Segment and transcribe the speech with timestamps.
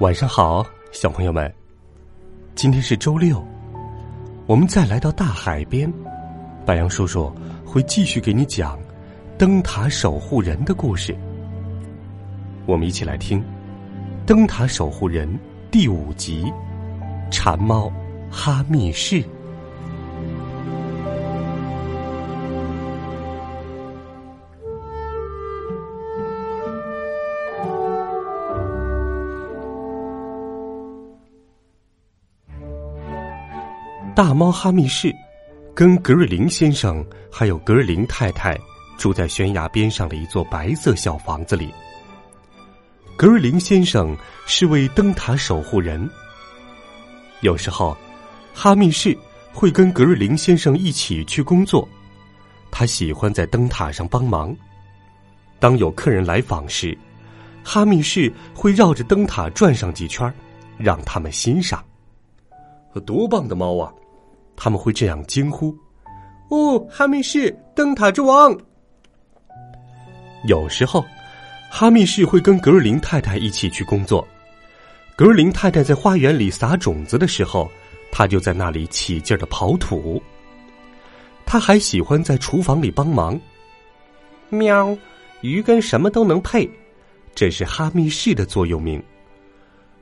[0.00, 1.52] 晚上好，小朋友们。
[2.54, 3.46] 今天是周六，
[4.46, 5.92] 我们再来到大海边，
[6.64, 7.30] 白杨叔叔
[7.64, 8.78] 会继续给你讲
[9.38, 11.14] 灯塔守护人的故事。
[12.64, 13.38] 我们一起来听
[14.26, 15.28] 《灯塔守护人》
[15.70, 16.44] 第五集
[17.30, 17.92] 《馋猫
[18.30, 19.16] 哈密市》。
[34.22, 35.12] 大猫哈密士
[35.74, 38.56] 跟格瑞林先生还有格瑞林太太
[38.96, 41.74] 住在悬崖边上的一座白色小房子里。
[43.16, 46.08] 格瑞林先生是位灯塔守护人。
[47.40, 47.96] 有时候，
[48.54, 49.18] 哈密士
[49.52, 51.88] 会跟格瑞林先生一起去工作。
[52.70, 54.56] 他喜欢在灯塔上帮忙。
[55.58, 56.96] 当有客人来访时，
[57.64, 60.32] 哈密士会绕着灯塔转上几圈，
[60.78, 61.84] 让他们欣赏。
[63.04, 63.92] 多棒的猫啊！
[64.64, 65.76] 他们会这样惊呼
[66.48, 68.56] ：“哦，哈密士，灯塔之王！”
[70.46, 71.04] 有时候，
[71.68, 74.24] 哈密士会跟格瑞林太太一起去工作。
[75.16, 77.68] 格瑞林太太在花园里撒种子的时候，
[78.12, 80.22] 他就在那里起劲的刨土。
[81.44, 83.36] 他还喜欢在厨房里帮忙。
[84.48, 84.96] 喵，
[85.40, 86.70] 鱼跟什么都能配，
[87.34, 89.02] 这是哈密士的座右铭。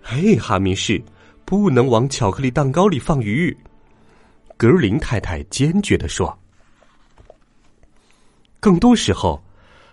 [0.02, 1.02] 嘿，哈密士，
[1.46, 3.56] 不能往巧克力蛋糕里放鱼。
[4.60, 6.38] 格瑞林太太坚决的说
[8.60, 9.42] ：“更多时候，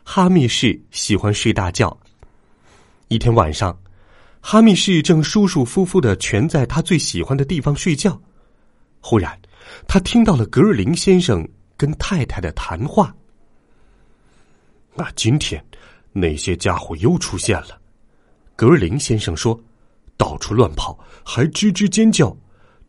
[0.03, 1.97] 哈密士喜欢睡大觉。
[3.07, 3.79] 一天晚上，
[4.41, 8.21] 哈密士正舒舒服服的蜷在他最喜欢的地方睡觉，
[8.99, 9.39] 忽然，
[9.87, 11.47] 他听到了格瑞林先生
[11.77, 13.15] 跟太太的谈话。
[14.95, 15.65] 那今天，
[16.11, 17.79] 那些家伙又出现了。”
[18.57, 19.57] 格瑞林先生说
[20.17, 22.35] ：“到处乱跑，还吱吱尖叫。”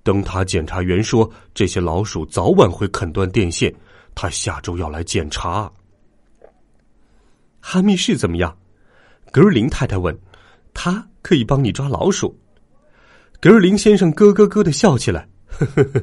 [0.09, 3.71] 灯塔检查员说：“这些老鼠早晚会啃断电线，
[4.15, 5.71] 他下周要来检查。”
[7.61, 8.57] 哈密市怎么样？
[9.31, 10.19] 格瑞林太太问。
[10.73, 12.35] 他可以帮你抓老鼠。
[13.39, 16.03] 格瑞林先生咯咯咯的笑起来：“呵呵呵，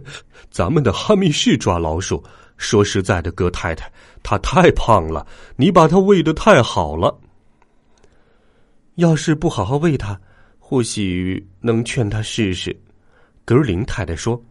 [0.52, 2.24] 咱们的哈密市抓老鼠。
[2.58, 7.20] 说实在的，格太太，他太胖了，你把他喂的太好了。
[8.98, 10.22] 要是不好好喂他，
[10.60, 12.80] 或许能劝他试试。”
[13.46, 14.44] 格林太太说：“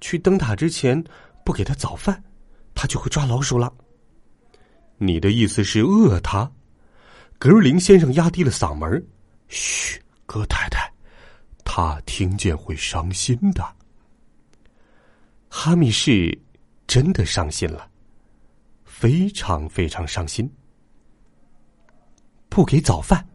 [0.00, 1.04] 去灯塔之前
[1.44, 2.24] 不给他早饭，
[2.74, 3.70] 他就会抓老鼠了。”
[4.96, 6.50] 你的意思是饿他？
[7.38, 9.06] 格林先生压低了嗓门
[9.48, 10.90] ：“嘘，格太太，
[11.64, 13.62] 他听见会伤心的。”
[15.48, 16.38] 哈密士
[16.86, 17.90] 真的伤心了，
[18.84, 20.50] 非常非常伤心。
[22.48, 23.26] 不给早饭，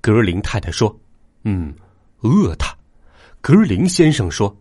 [0.00, 0.96] 格林太太说
[1.42, 1.74] ：“嗯，
[2.20, 2.75] 饿他。”
[3.46, 4.56] 格林先生说：“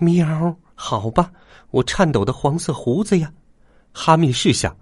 [0.00, 1.30] 喵，好吧，
[1.72, 3.30] 我颤抖的黄色胡子呀。”
[3.92, 4.74] 哈密士想：“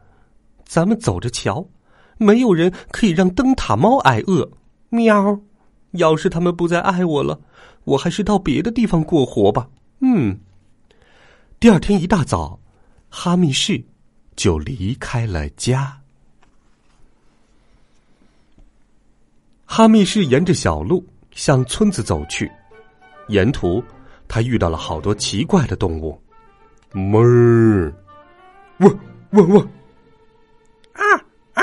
[0.64, 1.66] 咱们走着瞧，
[2.18, 4.48] 没有人可以让灯塔猫挨饿。”
[4.90, 5.40] 喵，
[5.90, 7.40] 要是他们不再爱我了，
[7.82, 9.68] 我还是到别的地方过活吧。
[9.98, 10.38] 嗯。
[11.58, 12.60] 第二天一大早，
[13.10, 13.84] 哈密士
[14.36, 16.00] 就离开了家。
[19.64, 22.48] 哈密士沿着小路向村子走去。
[23.28, 23.82] 沿途，
[24.26, 26.20] 他遇到了好多奇怪的动物，
[26.92, 27.92] 哞儿，
[28.78, 28.98] 汪
[29.30, 29.68] 汪汪，
[30.92, 31.02] 啊
[31.54, 31.62] 啊！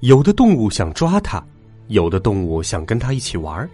[0.00, 1.44] 有的动物想抓他，
[1.88, 3.68] 有的动物想跟他一起玩。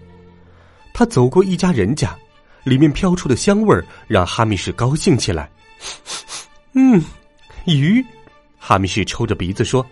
[0.93, 2.17] 他走过一家人家，
[2.63, 5.51] 里面飘出的香味儿让哈密士高兴起来。
[6.73, 7.03] 嗯，
[7.67, 8.05] 鱼，
[8.59, 9.85] 哈密士抽着鼻子说：“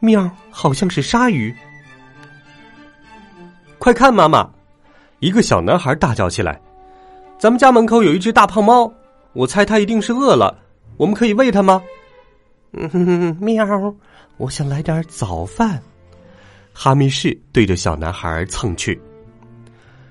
[0.00, 1.54] 喵，好像是鲨鱼。”
[3.78, 4.50] 快看，妈妈！
[5.20, 6.58] 一个小男孩大叫起来
[7.38, 8.90] ：“咱们家门口有一只大胖猫，
[9.34, 10.58] 我猜它一定是饿了，
[10.96, 11.82] 我们可以喂它吗
[12.72, 13.94] ？”“嗯， 喵，
[14.38, 15.80] 我想来点早饭。”
[16.72, 18.98] 哈密士对着小男孩蹭去。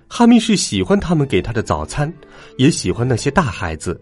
[0.07, 2.11] 哈密士喜欢他们给他的早餐，
[2.57, 3.99] 也喜欢那些大孩子，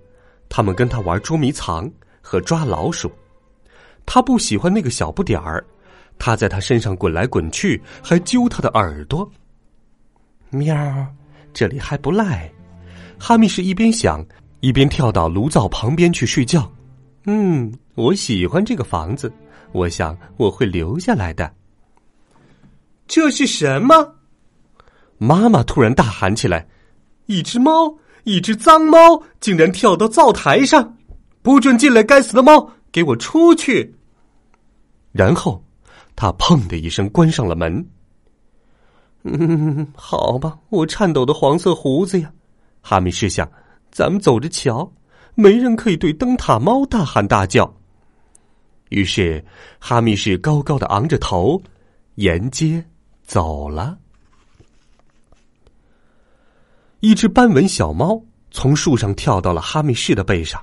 [0.49, 1.89] 他们跟他玩捉迷藏
[2.21, 3.09] 和抓老鼠。
[4.05, 5.65] 他不喜欢那个小不点儿，
[6.19, 9.29] 他在他身上滚来滚去，还揪他的耳朵。
[10.49, 11.07] 喵，
[11.53, 12.51] 这里还不赖。
[13.19, 14.25] 哈密士一边想，
[14.59, 16.71] 一边跳到炉灶旁边去睡觉。
[17.25, 19.31] 嗯，我喜欢这个房子，
[19.71, 21.51] 我想我会留下来的。
[23.07, 24.15] 这是什么？
[25.17, 26.67] 妈妈突然大喊起来
[27.25, 30.95] ：“一只猫，一只脏猫，竟然跳到灶台上！
[31.41, 32.03] 不准进来！
[32.03, 33.95] 该死的猫，给我出去！”
[35.11, 35.63] 然后，
[36.15, 37.85] 他砰的一声关上了门。
[39.27, 42.31] 嗯，好吧，我颤抖的黄色胡子呀，
[42.81, 43.49] 哈密士想，
[43.91, 44.91] 咱们走着瞧。
[45.35, 47.71] 没人可以对灯塔猫大喊大叫。
[48.89, 49.43] 于是，
[49.79, 51.61] 哈密士高高的昂着头，
[52.15, 52.83] 沿街
[53.23, 53.97] 走了。
[57.01, 58.19] 一只斑纹小猫
[58.49, 60.59] 从树上跳到了哈密士的背上，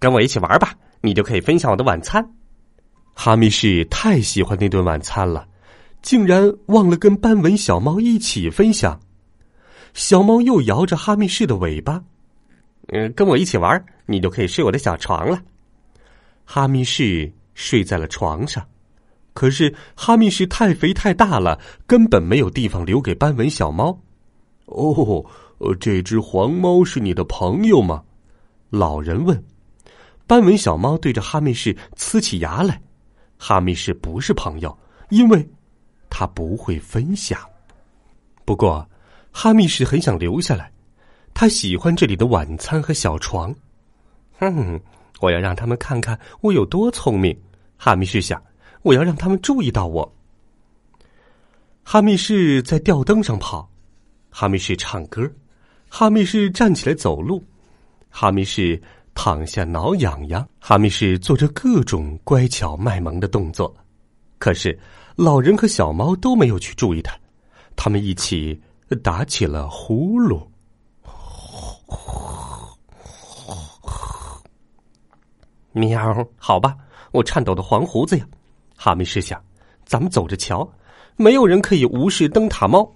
[0.00, 2.28] 跟我一起玩吧，你就可以分享我的晚餐。
[3.14, 5.46] 哈密士太喜欢那顿晚餐了，
[6.02, 9.00] 竟然忘了跟斑纹小猫一起分享。
[9.94, 12.02] 小猫又摇着哈密士的尾巴。
[12.88, 15.40] 嗯，跟我一起玩，你就可以睡我的小床了。
[16.44, 18.66] 哈密士睡在了床上，
[19.32, 23.96] 可是哈密士太肥太大了，根本没有地方留给斑纹小猫。
[24.66, 25.24] 哦，
[25.78, 28.02] 这只黄猫是你的朋友吗？
[28.70, 29.42] 老人问。
[30.26, 32.80] 斑纹小猫对着哈密士呲起牙来。
[33.38, 34.76] 哈密士不是朋友，
[35.10, 35.48] 因为
[36.14, 37.40] 他不会分享。
[38.44, 38.86] 不过，
[39.32, 40.70] 哈密士很想留下来。
[41.32, 43.54] 他喜欢这里的晚餐和小床，
[44.38, 44.78] 哼！
[45.20, 47.34] 我要让他们看看我有多聪明。
[47.78, 48.40] 哈密士想，
[48.82, 50.14] 我要让他们注意到我。
[51.82, 53.66] 哈密士在吊灯上跑，
[54.28, 55.26] 哈密士唱歌，
[55.88, 57.42] 哈密士站起来走路，
[58.10, 58.80] 哈密士
[59.14, 63.74] 躺下挠痒痒，哈密士做着各种乖巧卖萌的动作。
[64.38, 64.78] 可是，
[65.16, 67.16] 老人和小猫都没有去注意他，
[67.76, 68.60] 他们一起
[69.02, 70.46] 打起了呼噜。
[75.72, 76.76] 喵，好吧，
[77.12, 78.26] 我颤抖的黄胡子呀，
[78.76, 79.42] 哈密士想，
[79.84, 80.70] 咱们走着瞧，
[81.16, 82.90] 没有人可以无视灯塔猫。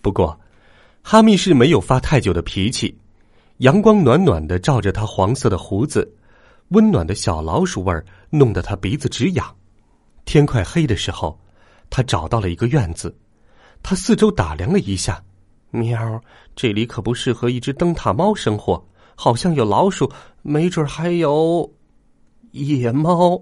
[0.00, 0.38] 不过，
[1.02, 2.98] 哈密士没有发太久的脾气，
[3.58, 6.10] 阳光暖暖的照着他黄色的胡子，
[6.68, 9.54] 温暖的小老鼠味儿弄得他鼻子直痒。
[10.34, 11.38] 天快黑的时候，
[11.88, 13.16] 他找到了一个院子，
[13.84, 15.22] 他四周打量了一下。
[15.70, 16.20] 喵，
[16.56, 18.84] 这里可不适合一只灯塔猫生活，
[19.14, 20.10] 好像有老鼠，
[20.42, 21.72] 没准还有
[22.50, 23.40] 野猫。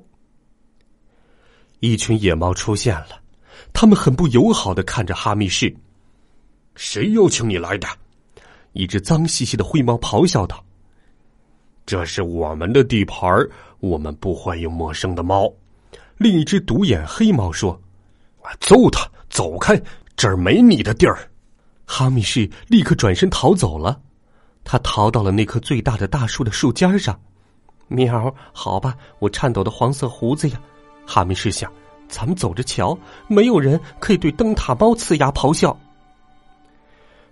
[1.81, 3.23] 一群野猫出现了，
[3.73, 5.75] 他们很不友好的看着哈密士。
[6.75, 7.89] 谁邀请你来的？
[8.75, 10.63] 一只脏兮兮的灰猫咆哮道
[11.87, 13.27] ：“这是我们的地盘
[13.81, 15.51] 我们不欢迎陌生的猫。”
[16.23, 17.79] 另一只独眼黑猫说
[18.61, 19.81] ：“揍他，走开，
[20.17, 21.29] 这儿没你的地儿。”
[21.85, 24.01] 哈密士立刻转身逃走了，
[24.63, 27.21] 他逃到了那棵最大的大树的树尖上。
[27.89, 30.61] 喵，好吧，我颤抖的黄色胡子呀。
[31.05, 31.71] 哈密士想，
[32.09, 32.97] 咱们走着瞧，
[33.27, 35.77] 没有人可以对灯塔猫呲牙咆哮。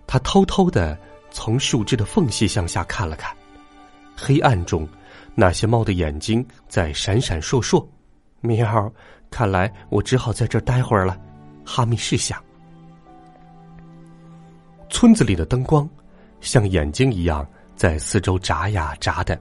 [0.04, 0.98] 他偷偷的
[1.31, 3.34] 从树枝的缝隙向下看了看，
[4.16, 4.86] 黑暗中，
[5.36, 7.86] 那些猫的眼睛在闪闪烁烁。
[8.40, 8.92] 喵，
[9.31, 11.19] 看来我只好在这待会儿了。
[11.65, 12.43] 哈密士想。
[14.88, 15.88] 村子里的灯光
[16.41, 19.38] 像眼睛一样在四周眨呀眨的。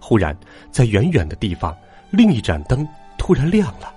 [0.00, 0.36] 忽然，
[0.70, 1.76] 在远远的地方，
[2.10, 2.86] 另一盏灯
[3.18, 3.94] 突然亮了。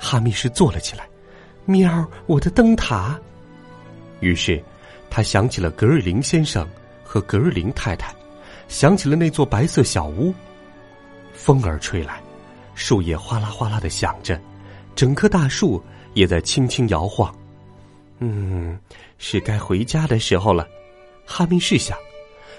[0.00, 1.04] 哈密士坐了起来。
[1.64, 3.18] 喵，我的灯塔！
[4.20, 4.62] 于是，
[5.10, 6.66] 他想起了格瑞林先生
[7.04, 8.14] 和格瑞林太太，
[8.68, 10.32] 想起了那座白色小屋。
[11.34, 12.22] 风儿吹来，
[12.78, 14.40] 树叶哗啦哗啦的响着，
[14.94, 15.82] 整棵大树
[16.14, 17.34] 也在轻轻摇晃。
[18.20, 18.78] 嗯，
[19.18, 20.66] 是该回家的时候了。
[21.26, 21.98] 哈密士想，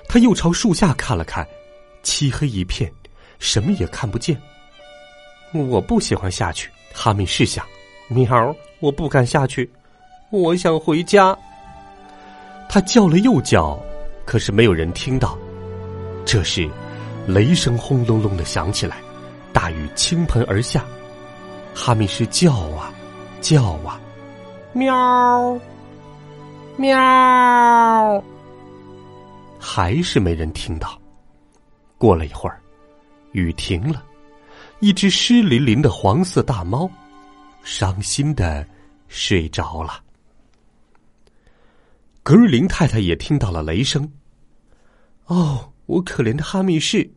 [0.10, 1.48] 他又朝树下看了看，
[2.04, 2.92] 漆黑一片，
[3.40, 4.40] 什么也看不见。
[5.54, 6.70] 我不喜欢下去。
[6.94, 7.66] 哈密士想，
[8.10, 9.70] 喵，我不敢下去，
[10.32, 11.36] 我想回家。
[12.68, 13.80] 他叫了又叫，
[14.26, 15.38] 可是没有人听到。
[16.26, 16.70] 这时，
[17.26, 18.98] 雷声轰隆隆的响起来，
[19.54, 20.86] 大雨倾盆而下。
[21.74, 22.94] 哈密士叫啊，
[23.42, 24.00] 叫啊。
[24.74, 25.60] 喵，
[26.78, 28.24] 喵，
[29.60, 31.00] 还是没人听到。
[31.98, 32.62] 过了一会儿，
[33.32, 34.04] 雨停了，
[34.80, 36.90] 一只湿淋淋的黄色大猫，
[37.64, 38.66] 伤心的
[39.08, 40.02] 睡着了。
[42.22, 44.10] 格瑞林太太也听到了雷声。
[45.26, 47.10] 哦，我可怜的哈密士，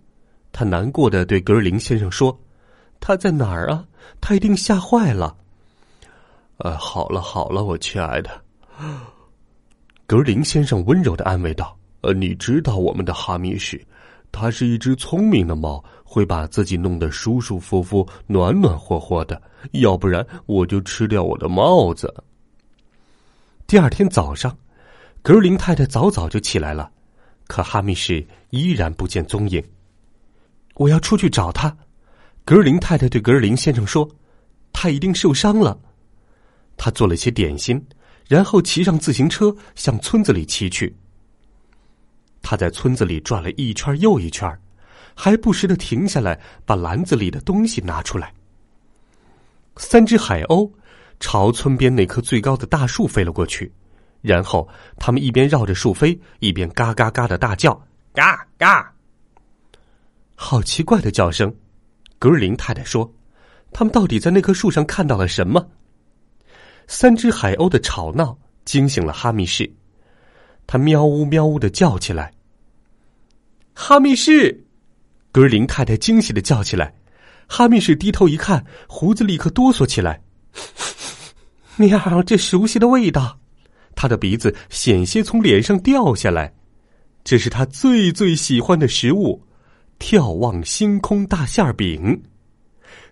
[0.53, 2.39] 他难过的对格林先生说
[3.01, 3.85] ：“他在哪儿啊？
[4.21, 5.35] 他一定吓坏了。
[6.59, 8.31] 呃，好了好了，我亲爱的，
[10.07, 13.83] 格林先生温柔的安慰道：“呃，你知道我们的哈密士，
[14.31, 19.41] 它是一只聪明的猫，会把自己弄得舒舒服服、暖暖和和的。
[19.73, 22.15] 要不然，我就吃掉我的帽子。”
[23.67, 24.55] 第二天早上，
[25.23, 26.91] 格林太太早早就起来了，
[27.47, 29.65] 可哈密士依然不见踪影。
[30.75, 31.77] 我要出去找他，
[32.45, 34.09] 格林太太对格林先生说
[34.73, 35.79] ：“他一定受伤了。”
[36.77, 37.85] 他做了些点心，
[38.27, 40.97] 然后骑上自行车向村子里骑去。
[42.41, 44.51] 他在村子里转了一圈又一圈，
[45.15, 48.33] 还不时的停下来把篮子里的东西拿出来。
[49.77, 50.71] 三只海鸥
[51.21, 53.73] 朝村边那棵最高的大树飞了过去，
[54.23, 57.81] 然后他们一边绕着树飞，一边嘎嘎嘎的大叫
[58.13, 58.93] ：“嘎嘎！”
[60.45, 61.55] 好奇怪的叫声，
[62.19, 63.11] 格林太太说
[63.73, 65.65] ：“他们到底在那棵树上看到了什么？”
[66.89, 69.73] 三只海鸥的吵闹惊醒了哈密士，
[70.67, 72.35] 他喵呜喵呜的叫起来。
[73.73, 74.65] 哈密士，
[75.31, 76.93] 格林太太惊喜的叫起来。
[77.47, 80.21] 哈密士低头一看，胡子立刻哆嗦起来。
[81.79, 83.39] 喵，这熟悉的味道，
[83.95, 86.53] 他的鼻子险些从脸上掉下来。
[87.23, 89.41] 这是他最最喜欢的食物——
[90.03, 92.21] 眺望星空大馅饼，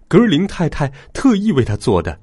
[0.09, 2.18] 格林太太特意为他做的。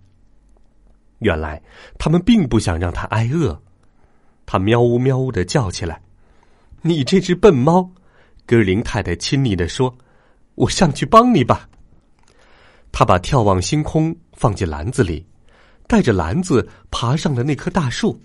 [1.20, 1.60] 原来
[1.98, 3.60] 他们并不想让他挨饿，
[4.46, 6.02] 他喵呜喵呜的叫起来
[6.84, 7.90] ：“你这只笨猫！”
[8.46, 9.98] 格林太太亲昵的说
[10.56, 11.70] ：“我上去帮你吧。”
[12.92, 15.26] 他把眺望星空放进篮子里，
[15.88, 18.22] 带着篮子爬上了那棵大树。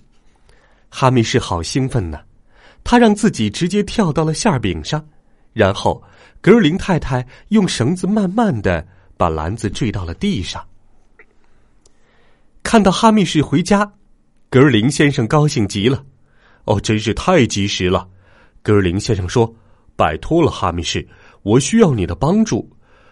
[0.90, 2.20] 哈密士好兴奋呢，
[2.82, 5.02] 他让自己直接跳到了馅饼上，
[5.52, 6.02] 然后
[6.42, 10.62] 格尔林太太用绳子慢慢的把篮子坠到了地上。
[12.64, 13.90] 看到哈密士回家，
[14.50, 16.04] 格尔林先生高兴极了。
[16.64, 18.08] 哦，真是太及时了！
[18.62, 19.52] 格尔林先生说
[19.96, 21.06] ：“拜托了，哈密士，
[21.42, 22.68] 我需要你的帮助。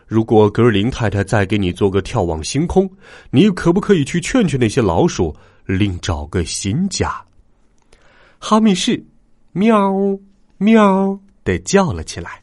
[0.06, 2.90] 如果格尔林太太再给你做个眺望星空，
[3.30, 5.34] 你可不可以去劝劝那些老鼠，
[5.66, 7.24] 另找个新家？”
[8.38, 9.04] 哈密士
[9.52, 9.92] 喵
[10.58, 12.42] 喵的叫了起来。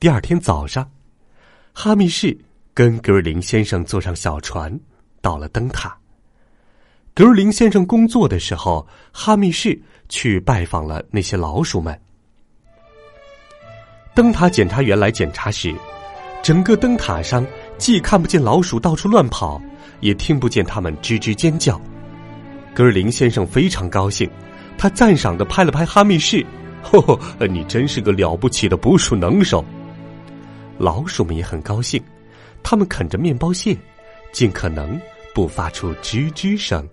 [0.00, 0.90] 第二天早上，
[1.74, 2.34] 哈密士
[2.72, 4.80] 跟格尔林先生坐上小船。
[5.20, 5.94] 到了灯塔，
[7.12, 9.78] 格尔林先生工作的时候，哈密士
[10.08, 12.00] 去拜访了那些老鼠们。
[14.14, 15.74] 灯塔检查员来检查时，
[16.42, 19.60] 整个灯塔上既看不见老鼠到处乱跑，
[20.00, 21.78] 也听不见它们吱吱尖叫。
[22.74, 24.30] 格尔林先生非常高兴，
[24.78, 26.42] 他赞赏的拍了拍哈密士
[26.80, 29.62] ：“吼吼，你真是个了不起的捕鼠能手。”
[30.80, 32.02] 老鼠们也很高兴，
[32.62, 33.76] 他们啃着面包屑。
[34.32, 34.98] 尽可能
[35.34, 36.88] 不发出吱吱声，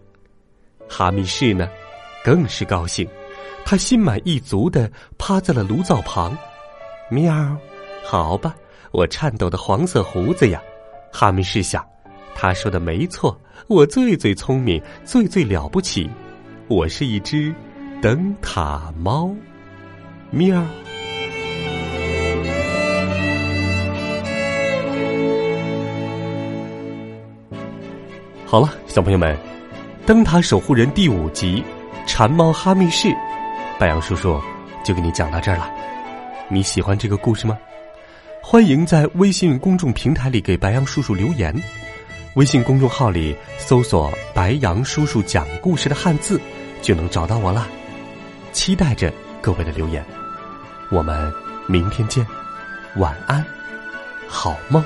[0.89, 1.69] 哈密士呢，
[2.23, 3.07] 更是高兴，
[3.63, 6.35] 他心满意足的趴在了炉灶旁。
[7.11, 7.55] 喵，
[8.03, 8.55] 好吧，
[8.91, 10.59] 我颤抖的黄色胡子呀！
[11.13, 11.85] 哈密士想，
[12.33, 16.09] 他说的没错，我最最聪明，最最了不起，
[16.67, 17.53] 我是一只
[18.01, 19.31] 灯塔猫。
[20.31, 20.65] 喵。
[28.49, 29.35] 好了，小朋友们，
[30.05, 31.61] 《灯塔守护人》第五集
[32.07, 33.09] 《馋猫哈密士》，
[33.77, 34.41] 白杨叔叔
[34.85, 35.69] 就给你讲到这儿了。
[36.47, 37.57] 你喜欢这个故事吗？
[38.41, 41.53] 欢迎在微信公众平台里给白杨叔叔留言。
[42.35, 46.39] 微信公众号里搜索“白杨叔叔讲故事”的汉字，
[46.81, 47.67] 就能找到我啦。
[48.53, 49.11] 期待着
[49.41, 50.01] 各位的留言。
[50.89, 51.29] 我们
[51.67, 52.25] 明天见，
[52.95, 53.45] 晚安，
[54.25, 54.81] 好梦。